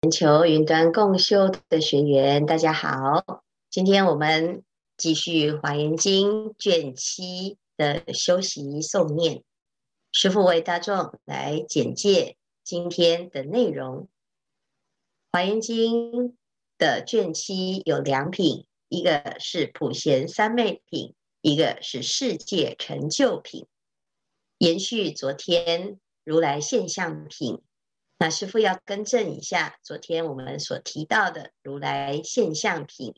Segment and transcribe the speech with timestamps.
[0.00, 3.42] 全球云端共修的学员，大家好。
[3.68, 4.62] 今天我们
[4.96, 9.42] 继续《华严经》卷七的修习诵念。
[10.12, 14.02] 师父为大众来简介今天的内容。
[15.32, 16.12] 《华严经》
[16.78, 23.66] 的卷七有两品，一个是普贤三昧品，一个是世界成就品。
[24.58, 27.60] 延续昨天如来现象品。
[28.20, 33.14] 那师父要更正一下，昨天我们所提到的如来现象品，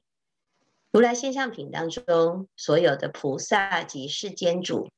[0.91, 4.91] 如来现象品当中所有的菩萨及世间主，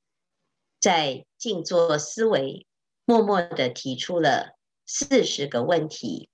[0.81, 2.67] 在静坐思维，
[3.05, 6.29] 默默地提出了四十个问题。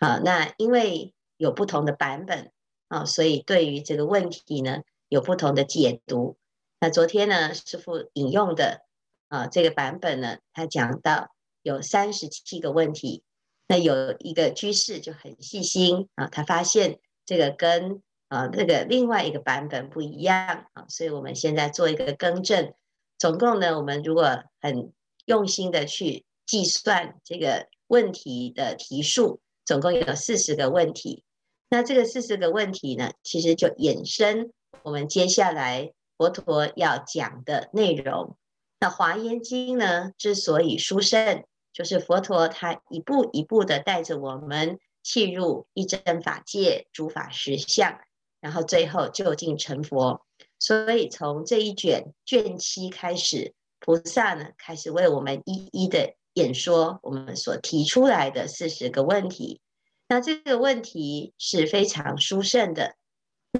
[0.00, 2.50] 好，那因为有不同的版本
[2.88, 6.36] 啊，所以对于这个问题呢，有不同的解读。
[6.80, 8.82] 那昨天呢，师父引用的
[9.28, 11.32] 啊这个版本呢，他讲到。
[11.68, 13.22] 有三十七个问题，
[13.66, 22.72] 那有一个居士就很细心啊，他发现这个跟啊那个另外一个版本不一样啊，所以我们现在做一个更正。
[23.18, 24.92] 总共呢，我们如果很
[25.26, 31.22] 用心的去计算这个问题的题数，总共有四十个问题。
[31.68, 38.38] 那这个四十个问题呢，其实就衍生我们接下来佛陀要讲的内容。
[38.80, 41.44] 那《华严经》呢，之所以殊胜。
[41.72, 48.00] 就是佛陀，他一步一步的带着我们契入一真法界、诸法实相，
[48.40, 50.26] 然后最后究竟成佛。
[50.58, 59.60] 所以从这一卷卷七开始，菩萨呢开始为我们一一的演说我们所提出来的四十个问题。
[60.08, 62.96] 那这个问题是非常殊胜的，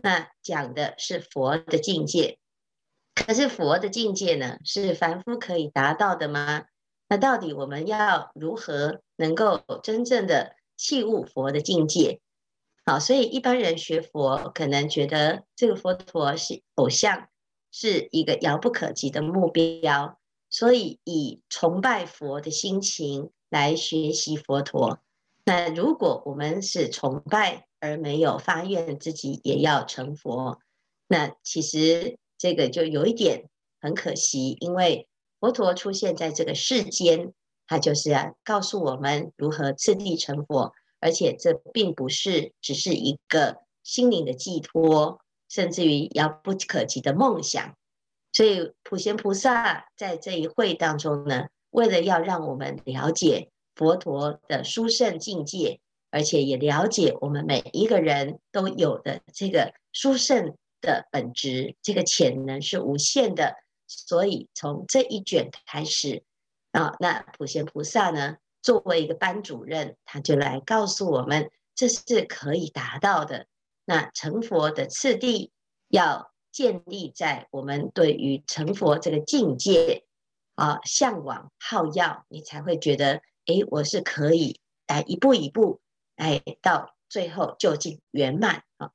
[0.02, 2.38] 那讲的是佛的境界。
[3.14, 6.64] 可是佛的境界呢，是凡夫可以达到的吗？
[7.10, 12.20] 那到底我们要如何能够真正的契悟佛的境界？
[12.84, 17.28] 好，所以一般人学佛可能觉得这个佛陀是偶像，
[17.72, 20.18] 是一个遥不可及的目标，
[20.50, 25.00] 所以以崇拜佛的心情来学习佛陀。
[25.46, 30.58] 那如果我们是崇拜而没有发愿自己也要成佛，
[31.06, 33.48] 那其实这个就有一点
[33.80, 35.07] 很可惜，因为。
[35.40, 37.32] 佛陀出现在这个世间，
[37.66, 47.74] 他就是要告诉我们如何次第成佛，而且这并不是只是一个心灵的寄托，甚至于遥不可及的梦想。
[48.32, 63.54] 所以普贤菩萨在这一会当中呢，为了要让我们了解佛陀的殊胜境界，而且也了解我们每一个人都有的这个殊胜的本质，这个潜能是无限的。
[63.88, 66.22] 所以从这一卷开始
[66.72, 73.46] 啊，那普贤菩萨呢，作为一个班主任，他就来告诉我们，这是可以达到的。
[73.86, 75.50] 那成佛的次第
[75.88, 80.04] 要建立在我们对于成佛这个境界
[80.54, 85.80] 啊向往好要，你才会觉得，诶，我是可以来一步一步
[86.16, 88.90] 来到最后究竟圆满啊。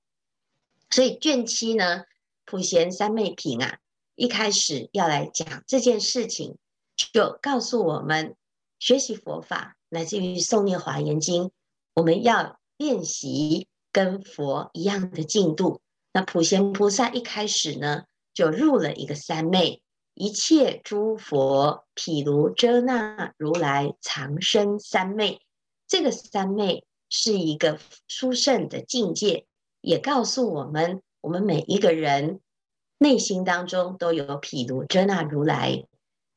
[0.92, 2.04] 所以卷七呢，
[2.46, 3.80] 普贤三昧品啊。
[4.16, 6.58] 一开始要来讲这件事情，
[6.96, 8.36] 就告诉我们
[8.78, 11.50] 学习佛法，来自于诵念华严经，
[11.96, 15.82] 我们要练习跟佛一样的进度。
[16.12, 18.04] 那普贤菩萨一开始呢，
[18.36, 19.82] 就入了一个三昧，
[20.14, 25.42] 一切诸佛毗卢遮那如来藏身三昧。
[25.88, 29.48] 这个三昧是一个殊胜的境界，
[29.82, 32.42] 也告诉我们，我们每一个人。
[33.04, 35.84] 内心当中都有毗卢遮那如来，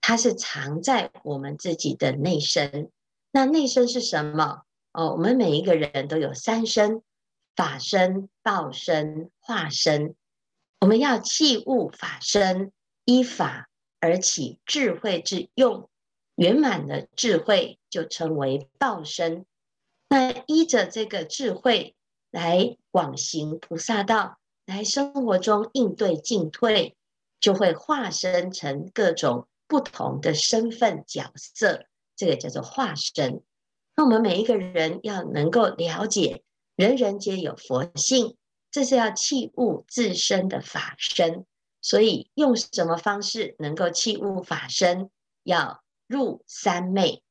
[0.00, 2.91] 它是藏在我们自己的内身。
[3.31, 4.62] 那内身是什么？
[4.93, 7.03] 哦，我们每一个人都有三身：
[7.54, 10.16] 法身、报身、化身。
[10.81, 12.72] 我们要器悟法身，
[13.04, 13.69] 依法
[14.00, 15.88] 而起智慧之用，
[16.34, 19.47] 圆满的智慧就称为报身。
[20.09, 21.95] 那依着这个智慧
[22.33, 24.41] 来广行菩萨道。
[24.66, 26.97] 来生活中应对进退，
[27.41, 31.86] 就会化身成各种不同的身份角色，
[32.16, 33.42] 这个叫做化身。
[33.95, 36.42] 那我们每一个人要能够了解，
[36.74, 38.36] 人人皆有佛性，
[38.71, 41.47] 这是要契悟自身的法身。
[41.80, 45.09] 所以用什么方式能够契悟法身？
[45.45, 47.22] 要入三昧。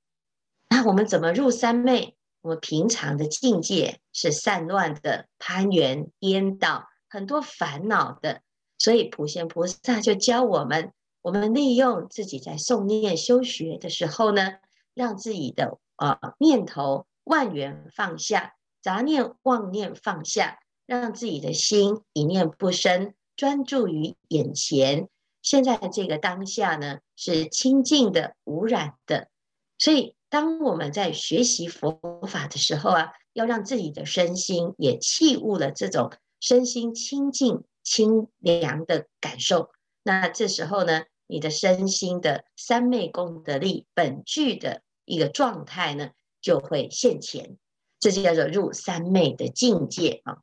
[0.70, 2.16] 那我们怎么入三昧？
[2.40, 6.88] 我们平常的境界是散乱的攀缘颠倒。
[7.16, 8.42] 很多烦恼的，
[8.78, 10.92] 所以普贤菩萨就教我们：
[11.22, 14.56] 我们利用自己在诵念修学的时候呢，
[14.94, 25.08] 让自己的呃念头万缘放下，杂念妄念放下，让自己的心一念不生，专注于眼前。
[25.42, 29.30] 现在的这个当下呢，是清净的、无染的。
[29.78, 31.98] 所以，当我们在学习佛
[32.28, 36.12] 法的时候啊，要让自己的身心也弃悟了这种
[36.46, 39.72] 身心清净、清凉的感受。
[40.04, 46.12] 那这时候呢，你的身心的三昧功德力本具的一个状态呢，
[46.42, 47.58] 就会现前，
[48.00, 50.38] 这就叫做入三昧的境界啊。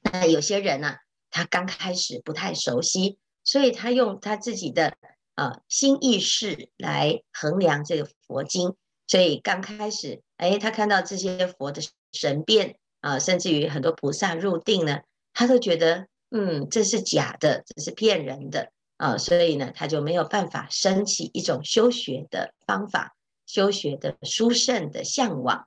[0.00, 0.98] 那有些人呢、啊，
[1.30, 4.96] 他刚开始不太熟悉，所以他用他自己的
[5.36, 8.74] 啊心意识来衡量这个佛经，
[9.06, 11.80] 所以刚开始，哎，他看到这些佛的
[12.10, 15.02] 神变啊，甚至于很多菩萨入定呢，
[15.32, 23.14] 他都觉得，嗯，这是假的，这是骗人的啊，所以呢，他就没有办法升起一种修学的方法。
[23.44, 25.66] 修学的殊胜的向往，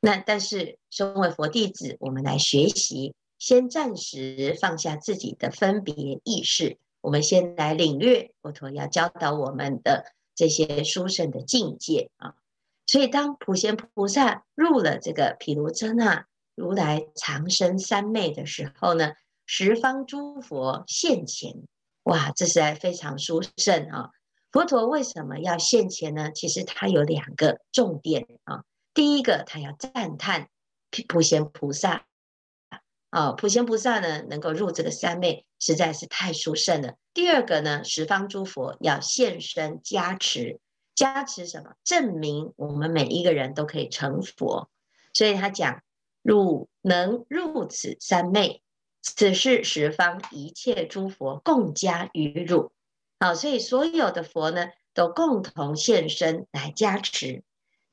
[0.00, 12.34] 那但是身为佛弟子，我们来学习，先暂时放下自己的分别意识，我们先来领略佛陀要教导我们的这些殊胜的境界啊。
[12.86, 16.24] 所以，当普贤菩萨入了这个毗卢遮那
[16.58, 19.12] 如来常身三昧的时候呢，
[19.46, 21.54] 十方诸佛现前，
[22.02, 24.10] 哇，这是在非常殊胜啊！
[24.50, 26.32] 佛陀为什么要现前呢？
[26.34, 28.64] 其实他有两个重点啊。
[28.92, 30.48] 第一个，他要赞叹
[31.06, 32.06] 普贤菩萨
[33.10, 36.94] 啊，普贤菩萨呢能够入这个三昧，实在是太殊胜了。
[37.14, 40.58] 第二个呢，十方诸佛要现身加持，
[40.96, 41.74] 加持什么？
[41.84, 44.68] 证明我们每一个人都可以成佛。
[45.12, 45.82] 所以他讲，
[46.28, 48.60] 汝能入此三昧，
[49.00, 52.70] 此是十方一切诸佛共加于汝。
[53.18, 57.42] 好，所以所有的佛呢，都共同现身来加持。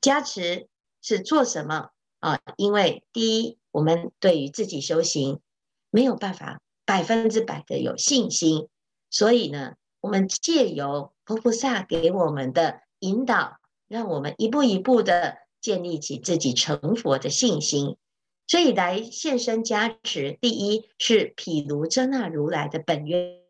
[0.02, 0.68] 加持
[1.00, 1.88] 是做什么
[2.18, 2.38] 啊？
[2.58, 5.40] 因为第一，我们对于自己修行
[5.88, 8.68] 没有办法百分之百的有信心，
[9.08, 13.56] 所以呢，我们借由佛菩萨给我们的引导，
[13.88, 17.96] 让我们一步一步的建立起自己成佛的信心。
[18.46, 23.40] 所以来现身加持，第一是毗卢遮那如来的本愿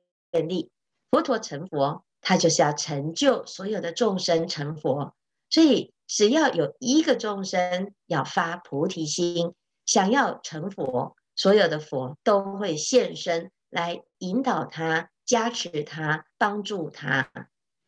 [0.49, 0.71] 力。
[1.11, 5.15] 佛陀成佛，他就是要成就所有的众生成佛。
[5.51, 9.53] 所以，只要有一个众生要发菩提心，
[9.85, 17.31] 想要成佛，所有的佛都会现身来引导他、加持他、帮助他。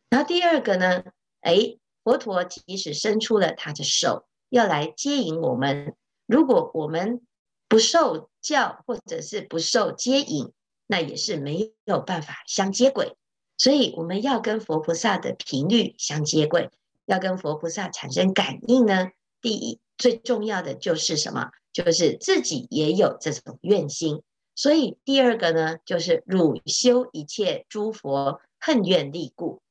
[0.09, 1.03] 然后第二个呢，
[1.41, 5.95] 哎，佛陀即使伸出了他的手，要来接引我们。
[6.29, 7.21] 如果我们
[7.67, 10.51] 不受教，或者是不受接引，
[10.85, 13.15] 那也是没有办法相接轨，
[13.57, 16.69] 所以我们要跟佛菩萨的频率相接轨，
[17.07, 19.09] 要跟佛菩萨产生感应呢。
[19.41, 21.49] 第一，最重要的就是什么？
[21.73, 24.21] 就是自己也有这种愿心。
[24.53, 29.63] 所以第二个呢，就是汝修一切诸佛恨愿力故。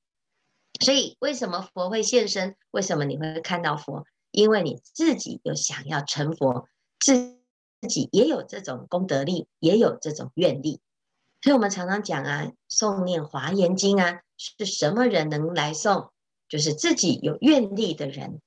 [0.80, 2.56] 所以为什么佛会现身？
[2.72, 4.04] 为什么你会看到佛？
[4.38, 6.68] 因为你自己有想要成佛，
[7.00, 7.40] 自
[7.88, 10.80] 己也有这种功德力，也有这种愿力。
[11.42, 16.10] 所以我们常常讲啊，诵念华严经啊，是什么人能来诵？
[16.48, 18.40] 就是自己有愿力的人。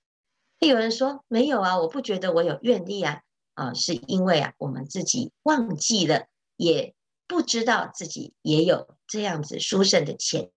[0.59, 3.23] 有人说没有啊，我不觉得我有愿力啊，
[3.55, 6.95] 啊，是因为啊，我们自己忘记了，也
[7.27, 10.51] 不知道自己也有这样子殊胜的潜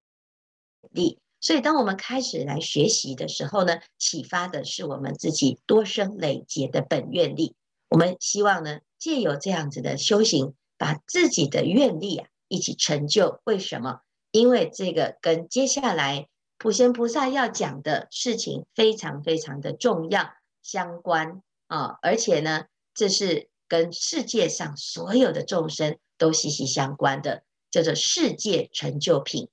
[0.92, 1.18] 力。
[1.44, 7.54] 所以当我们开始来学习的时候呢，启发的是我们自己多生累劫的本愿力。
[7.88, 10.54] 我们希望呢，借由这样子的修行。
[10.76, 14.00] 把自己的愿力啊一起成就，为什么？
[14.32, 20.32] 因为这个跟接下来普贤菩萨要讲的事情非常非常的重要
[20.62, 29.48] 相关啊，而且呢，这是跟世界上所有的众生都息息相关的，叫做世界成就品。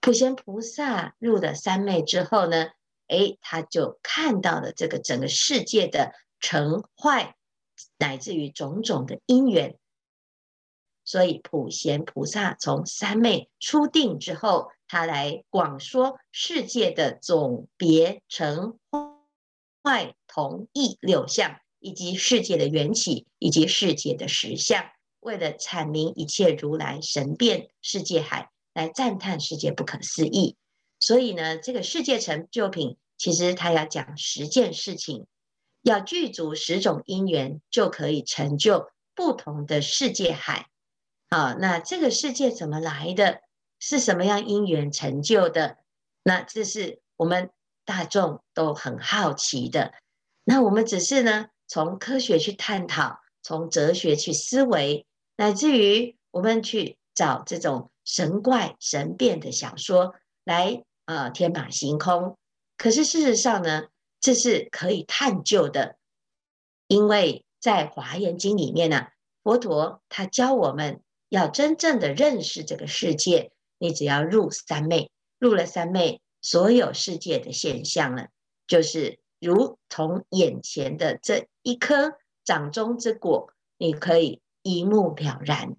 [0.00, 2.70] 普贤菩萨入了三昧之后呢，
[3.08, 7.36] 诶，他就看到了这个整个世界的成坏，
[7.98, 9.76] 乃至于种种的因缘。
[11.04, 18.78] 所以，普贤菩萨从三昧初定之后，他来广说世界的总别成
[19.82, 24.84] 坏同异六相，以及世界的缘起，以及世界的实相，
[25.20, 30.56] 为了阐明一切如来神变世界海，来赞叹世界不可思议。
[30.98, 35.26] 所以呢，这个世界成就品，其实他要讲十件事情，
[35.82, 40.68] 要具足十种因缘，就可以成就不同的世界海。
[41.30, 43.40] 好，那这个世界怎么来的？
[43.78, 45.78] 是什么样因缘成就的？
[46.22, 47.50] 那这是我们
[47.86, 49.94] 大众都很好奇的。
[50.44, 62.36] 那我们只是呢，从科学去探讨，从哲学去思维，乃至于我们去找这种神怪神变的小说来呃天马行空。
[62.76, 63.84] 可是事实上呢，
[64.20, 65.96] 这是可以探究的，
[66.88, 69.06] 因为在《华严经》里面呢、
[69.44, 78.26] 佛陀他教我们要真正的认识这个世界，你只要入三昧，入了三昧，所有世界的现象呢，
[78.66, 82.14] 就是如同眼前的这一颗
[82.44, 85.76] 掌中之果，你可以一目了然。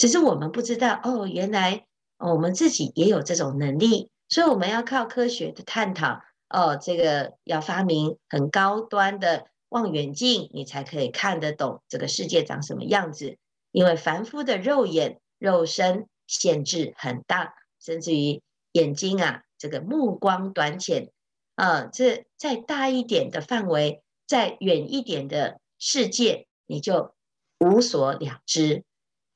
[0.00, 1.84] 只是我们不知道哦，原来
[2.16, 6.22] 我们自己也有这种能力，所以我们要靠科学的探讨。
[6.48, 13.36] 哦，这个要发明很高端的望远镜，你才可以看得懂这个世界长什么样子。
[13.72, 18.40] 因为凡夫的肉眼、肉身限制很大，甚至于
[18.72, 21.10] 眼睛啊，这个目光短浅
[21.56, 27.12] 啊，这再大一点的范围，再远一点的世界，你就
[27.58, 28.82] 无所了知。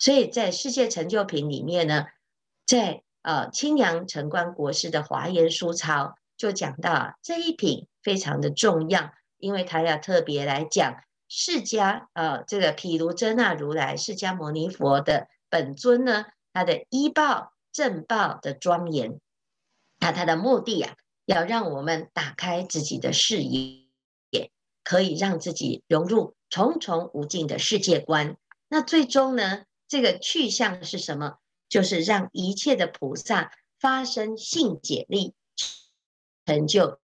[0.05, 2.05] 所以在世界成就品里面呢，
[2.67, 6.15] 在呃青阳城关国师的华严书钞。
[6.37, 10.97] 就讲到这一品非常的重要，因为他要特别来讲
[11.29, 19.21] 释迦呃，这个毗卢遮那如来释迦牟尼佛的本尊呢，他的依报正报的庄严，
[20.01, 24.51] 那他的目的啊，要让我们打开自己的视野，
[24.83, 28.37] 可以让自己融入重重无尽的世界观。
[28.69, 31.39] 那最终呢，这个去向是什么？
[31.69, 35.35] 就是让一切的菩萨发生信解力。
[36.47, 37.01] 成就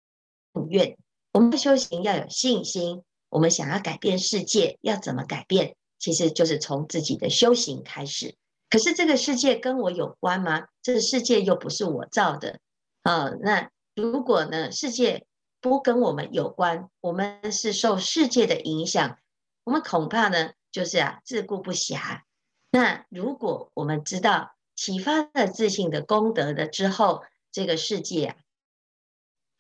[0.69, 0.99] 愿，
[1.33, 3.03] 我们修行要有信心。
[3.31, 5.77] 我们想要改变世界，要怎么改变？
[5.99, 8.35] 其实就是从自己的修行开始。
[8.69, 10.67] 可是这个世界跟我有关吗？
[10.83, 12.61] 这个世界又不是我造的
[13.03, 13.31] 啊。
[13.41, 15.27] 那如果呢，世界
[15.61, 19.19] 不跟我们有关，我们是受世界的影响，
[19.65, 22.23] 我们恐怕呢，就是啊，自顾不暇。
[22.71, 28.37] 那如果我们知道启发了自信的功德了之后，这个世界啊。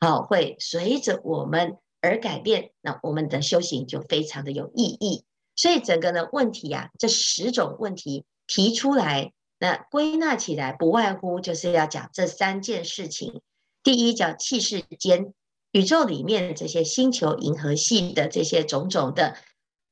[0.00, 5.24] 好，会随着我们而改变，那我们的修行就非常的有意义。
[5.56, 13.42] 所以整个的问题呀、啊，这十种问题提出来，那归纳起来不外乎就是要讲这三件事情。
[13.82, 15.34] 第一叫气世间，
[15.72, 19.36] 宇宙里面这些星球、银河系的这些种种的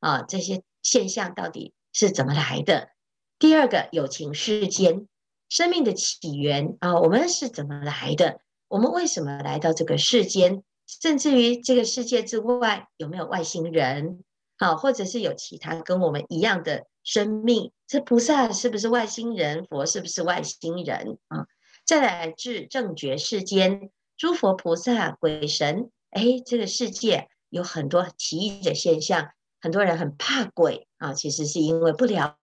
[0.00, 2.90] 啊这些现象到底是怎么来的？
[3.38, 5.06] 第二个有情世间，
[5.48, 8.40] 生命的起源啊，我们是怎么来的？
[8.66, 10.64] 我们为什么来到这个世间？
[10.86, 14.24] 甚至于这个世界之外有没有外星人？
[14.56, 17.70] 好，或者是有其他跟我们一样的生命？
[17.86, 19.64] 这菩萨是不是外星人？
[19.66, 21.18] 佛是不是外星人？
[21.28, 21.46] 啊，
[21.86, 29.30] 再来至正觉世间，诸佛菩萨、鬼神，哎，这个世界有很多奇异的现象。
[29.60, 32.36] 很多人很怕鬼啊，其实是因为不了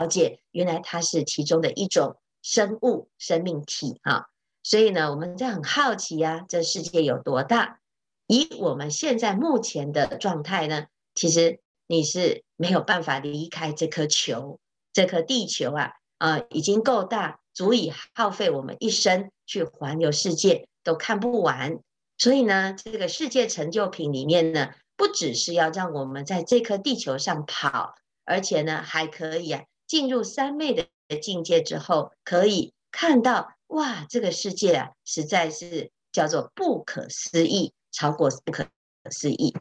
[0.00, 4.28] 了解，原来它是其中的一种生物、生命体啊。
[4.62, 7.80] 所以呢，我们在很好奇呀，这世界有多大？
[8.26, 14.58] 以我们现在目前的状态呢，其实你是没有办法离开这颗球，
[14.90, 21.80] 这颗地球啊，啊、呃，已经够大，足以耗费我们一生去环游世界，都看不完。
[22.16, 30.86] 所以呢，这个世界成就品里面呢，不只是要让我们在这颗地球上跑，而且呢，还可以啊，进入三昧的
[31.20, 33.54] 境界之后，可以看到。
[33.66, 38.68] 哇，这个世界啊，实在是叫做不可思议，超过不可
[39.10, 39.56] 思议，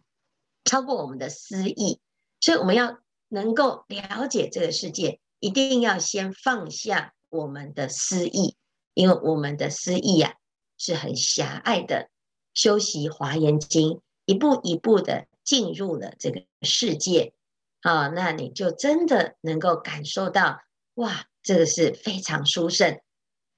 [0.65, 1.99] 超过我们的思议。
[2.39, 8.55] 所以我们要能够了解这个世界，一定要先放下我们的思议，
[8.93, 10.35] 因为我们的思议、啊、
[10.77, 12.11] 是很狭隘的。
[12.53, 17.33] 修习华严经，一步一步的进入了这个世界，
[17.81, 20.59] 啊，那你就真的能够感受到，
[20.95, 22.99] 哇，这个是非常殊胜。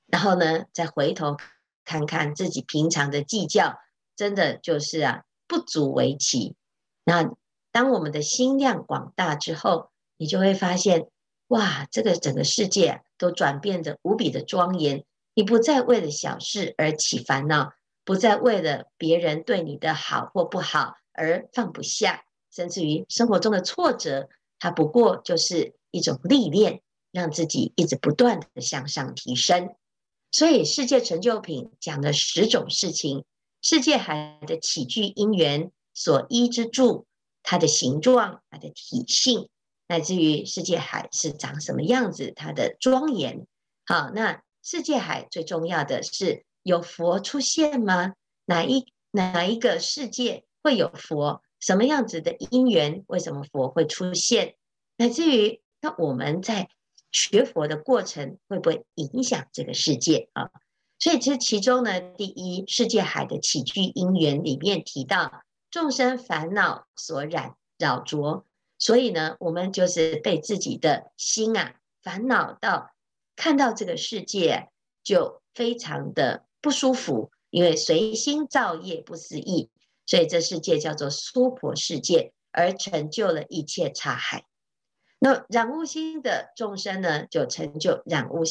[0.07, 1.37] 然后呢，再回头
[1.85, 3.77] 看看自己平常的计较，
[4.15, 6.55] 真的就是啊，不足为奇。
[7.03, 7.31] 那
[7.71, 11.07] 当我们的心量广大之后，你就会发现，
[11.47, 15.03] 哇，这个整个世界，都转变得无比的庄严。
[15.33, 17.73] 你不再为了小事而起烦恼，
[18.03, 24.29] 不再为了别人对你的好或不好而放不下，甚至于生活中的挫折，
[24.59, 26.81] 它不过就是一种历练，
[27.11, 29.73] 让自己一直不断的向上提升。
[30.31, 33.25] 所以，世界成就品讲的十种事情：
[33.61, 37.05] 世界海的起居因缘所依之住，
[37.43, 39.49] 它的形状、它的体性，
[39.87, 43.45] 乃至于世界海是长什么样子，它的庄严。
[43.85, 48.13] 好，那世界海最重要的是有佛出现吗？
[48.45, 51.41] 哪一哪一个世界会有佛？
[51.61, 54.55] 什么样子的因缘，为什么佛会出现，
[54.97, 56.67] 乃至于那我们在
[57.11, 60.49] 学佛的过程会不会影响这个世界啊？
[60.99, 68.45] 所以这其中呢，第一世界海的起居因缘里面提到众生烦恼所染扰着，
[68.77, 72.91] 所以呢，我们就是被自己的心啊烦恼到，
[73.35, 74.69] 看到这个世界
[75.03, 79.69] 就非常的不舒服，因为随心造业不思议。
[80.05, 84.45] 所以这世界叫做娑婆世界，而成就了一切刹海。
[85.19, 88.43] 那染污心的众生呢，就成就染污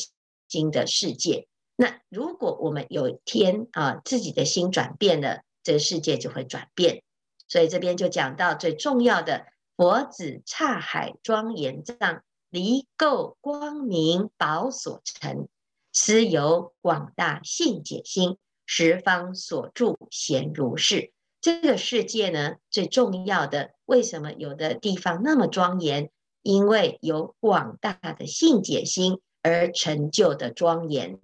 [0.48, 1.48] 心的世界。
[1.76, 7.02] 那如果我们有一天啊，自己的心转变了，这个世界就会转变。
[7.48, 15.48] 所以这边就讲到最重要的佛子刹海庄严藏，离垢光明宝所成，
[15.92, 21.12] 斯由广大信解心，十方所住贤如是。
[21.40, 26.10] 这个世界呢，最重要的，为什么有的地方那么庄严？
[26.42, 31.18] 因为有广大的信解心而成就的庄严。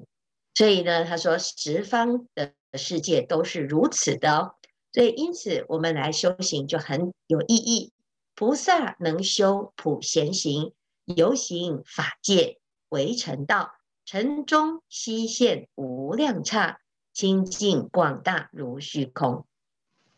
[0.55, 4.55] 所以呢，他说十方的世界都是如此的哦。
[4.93, 7.93] 所以因此，我们来修行就很有意义。
[8.35, 10.73] 菩萨能修普贤行，
[11.05, 12.59] 游行法界
[12.89, 13.73] 为成道，
[14.07, 16.81] 城中悉现无量刹，
[17.13, 19.47] 清净广大如虚空。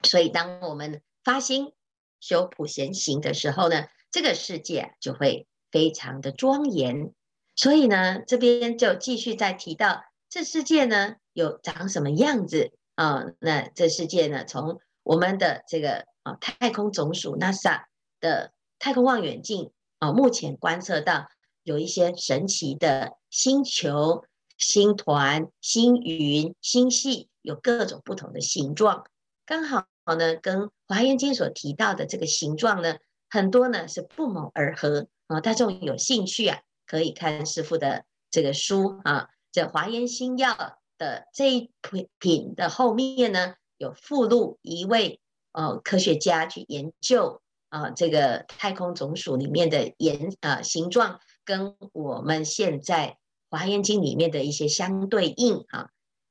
[0.02, 1.72] 所以，当我们发心
[2.20, 7.12] 修普贤行的时候呢，这个世界就会非常的庄严。
[7.56, 13.24] 所以呢，这边就继续再提到，这世界呢有长什么样子啊？
[13.40, 17.82] 那这世界呢，从我们的这个啊太空总署 NASA
[18.20, 21.28] 的太空望远镜啊，目前观测到
[21.64, 24.24] 有一些神奇的星球、
[24.56, 29.04] 星团、星云、星系，有各种不同的形状。
[29.48, 29.86] 刚好
[30.18, 32.98] 呢，跟《华严经》所提到的这个形状呢，
[33.30, 35.40] 很多呢是不谋而合啊。
[35.40, 40.52] 大众有兴趣啊，可以看师父的这个书啊，这《华严心要》
[40.98, 41.70] 的这一
[42.18, 45.18] 品的后面呢，有附录一位
[45.52, 53.16] 呃科学家去研究啊，这个太空总署里面的颜啊形状，跟我们现在
[53.50, 55.88] 《华严经》里面的一些相对应啊。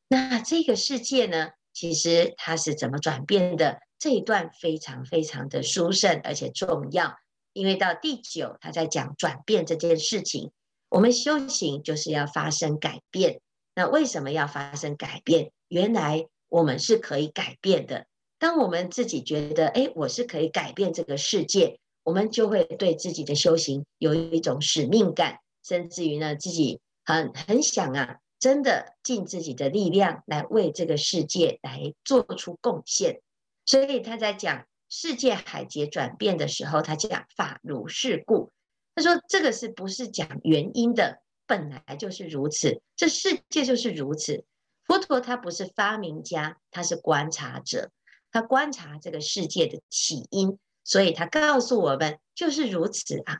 [0.08, 3.78] 那这个世界呢，其实它是怎么转变的？
[4.00, 7.14] 这一段非常非常的殊胜而且重要，
[7.54, 10.50] 因为到第九，他在讲转变这件事情。
[10.90, 13.42] 我们修行就是要发生改变。
[13.76, 15.52] 那为什么要发生改变？
[15.68, 18.08] 原来我们是可以改变的。
[18.40, 28.18] 当我们自己觉得，哎，我是可以改变这个世界，我们就会对自己的修行有一种使命感，甚至于呢，自己很很想啊。
[28.40, 33.22] 真的尽自己的力量来为这个世界来做出贡献，
[33.66, 38.52] 所以他在讲世界海劫转变的时候，他讲法如是故。
[38.96, 41.22] 他说这个是不是讲原因的？
[41.46, 44.44] 本来就是如此，这世界就是如此。
[44.86, 47.90] 佛陀他不是发明家，他是观察者，
[48.32, 53.40] 他观察这个世界的起因，所以他告诉我们就是如此啊，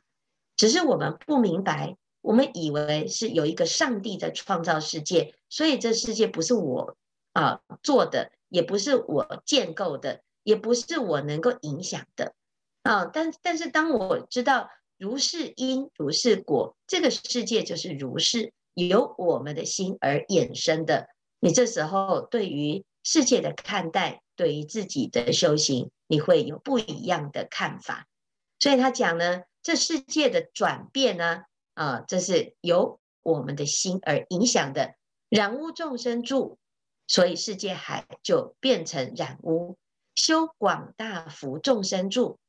[0.56, 1.98] 只是我们不明白。
[2.28, 6.98] 我们以为是有一个上帝在创造世界，所以这世界不是我
[7.32, 12.34] 啊做的，也不是我建构的，也不是我能够影响的
[12.84, 13.06] 啊。
[13.06, 21.08] 但但是当我知道如是因如是果，这个世界就是如是由我们的心而衍生的。
[21.40, 28.06] 你这时候对于世界的看待，对于自己的修行，你会有不一样的看法。
[28.60, 31.44] 所以他讲呢，这世界的转变呢。
[31.78, 34.96] 啊，这是由我们的心而影响的，
[35.30, 36.58] 染污众生住，
[37.06, 39.76] 所以世界海就变成染污；
[40.16, 42.40] 修广大福众生住，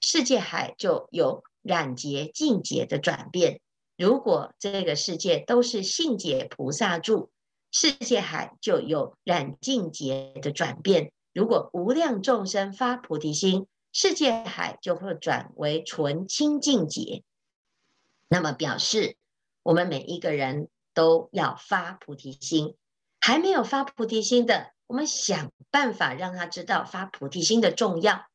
[0.00, 3.60] 世界海就有染劫净劫的转变。
[3.98, 7.30] 如果这个世界都是信解菩萨住，
[7.70, 11.12] 世界海就有染净劫的转变。
[11.34, 17.22] 如果无量众生发菩提心，世界海就会转为纯清净劫。
[18.28, 19.16] 那么表示，
[19.62, 22.76] 我们每一个人都要发菩提心。
[23.20, 28.26] 还没有发菩提心的，我们想办法让他知道发菩提心的重要。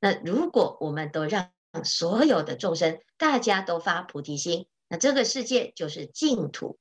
[0.00, 1.50] 那如果我们都让
[1.82, 6.78] 所有的众生大家都发菩提心，那这个世界就是净土，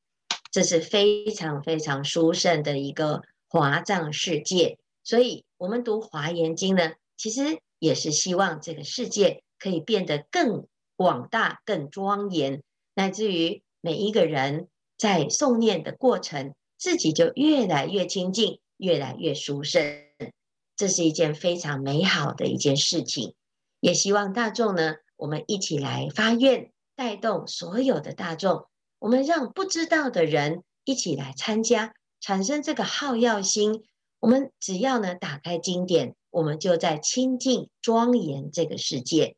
[0.52, 4.78] 这是非常非常殊胜的一个华藏世界。
[5.04, 10.68] 所以，我们读华严经呢，其实也是希望这个世界可以变得更。
[10.98, 12.62] 广大更庄严，
[12.94, 20.04] 乃至于每一个人在诵念的过程，自己就越来越清净，越来越殊胜。
[20.76, 23.36] 这是一件非常美好的一件事情。
[23.80, 28.66] 也希望大众呢，我们一起来发愿，带动所有的大众，
[29.00, 33.86] 我们让不知道的人一起来参加，产生这个好乐心。
[34.20, 39.36] 我们只要呢，打开经典，我们就在清净庄严这个世界。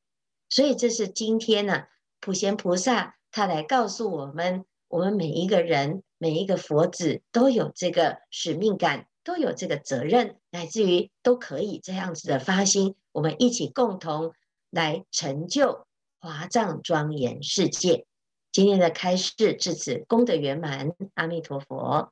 [0.50, 1.84] 所以这是今天呢，
[2.20, 14.34] 普贤菩萨他来告诉我们，我们每一个人，每一个佛子都有这个使命感，都有这个责任，乃至于都可以这样子的发心，我们一起共同
[14.72, 15.86] 来成就
[16.20, 18.06] 华藏庄严世界。
[18.52, 22.12] 今天的开示至此功德圆满，阿弥陀佛。